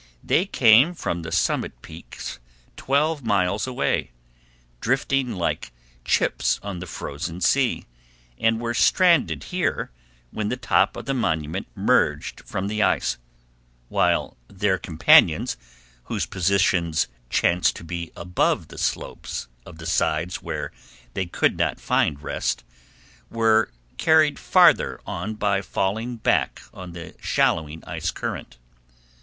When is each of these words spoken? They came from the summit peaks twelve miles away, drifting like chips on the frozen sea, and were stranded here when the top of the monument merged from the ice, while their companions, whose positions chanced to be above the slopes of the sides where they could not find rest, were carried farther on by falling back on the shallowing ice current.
They 0.23 0.47
came 0.47 0.95
from 0.95 1.21
the 1.21 1.31
summit 1.31 1.79
peaks 1.83 2.39
twelve 2.75 3.23
miles 3.23 3.67
away, 3.67 4.09
drifting 4.79 5.33
like 5.33 5.71
chips 6.03 6.59
on 6.63 6.79
the 6.79 6.87
frozen 6.87 7.39
sea, 7.39 7.85
and 8.39 8.59
were 8.59 8.73
stranded 8.73 9.43
here 9.53 9.91
when 10.31 10.49
the 10.49 10.57
top 10.57 10.95
of 10.97 11.05
the 11.05 11.13
monument 11.13 11.67
merged 11.75 12.39
from 12.43 12.67
the 12.67 12.81
ice, 12.81 13.19
while 13.89 14.37
their 14.47 14.79
companions, 14.79 15.55
whose 16.05 16.25
positions 16.25 17.07
chanced 17.29 17.75
to 17.75 17.83
be 17.83 18.11
above 18.15 18.69
the 18.69 18.79
slopes 18.79 19.49
of 19.67 19.77
the 19.77 19.85
sides 19.85 20.41
where 20.41 20.71
they 21.13 21.27
could 21.27 21.59
not 21.59 21.79
find 21.79 22.23
rest, 22.23 22.63
were 23.29 23.71
carried 23.99 24.39
farther 24.39 24.99
on 25.05 25.35
by 25.35 25.61
falling 25.61 26.15
back 26.15 26.59
on 26.73 26.93
the 26.93 27.13
shallowing 27.21 27.83
ice 27.85 28.09
current. 28.09 28.57